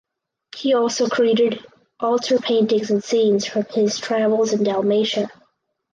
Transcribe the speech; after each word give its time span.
He 0.55 0.73
also 0.73 1.07
created 1.07 1.63
altar 1.99 2.39
paintings 2.39 2.89
and 2.89 3.03
scenes 3.03 3.45
from 3.45 3.65
his 3.65 3.99
travels 3.99 4.51
in 4.51 4.63
Dalmatia. 4.63 5.29